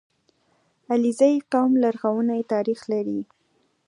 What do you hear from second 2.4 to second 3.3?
تاریخ لري.